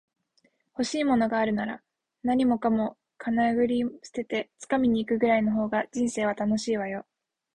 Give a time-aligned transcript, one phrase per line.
[0.73, 1.83] 欲しいものがあるなら、
[2.23, 7.05] 何もかもかなぐり捨てて掴みに行くぐらいの方が人生は楽しいわよ